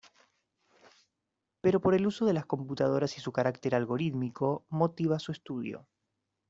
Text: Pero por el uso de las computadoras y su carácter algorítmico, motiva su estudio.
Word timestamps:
Pero 1.61 1.79
por 1.79 1.93
el 1.93 2.07
uso 2.07 2.25
de 2.25 2.33
las 2.33 2.47
computadoras 2.47 3.17
y 3.17 3.21
su 3.21 3.31
carácter 3.31 3.75
algorítmico, 3.75 4.65
motiva 4.69 5.19
su 5.19 5.31
estudio. 5.31 5.85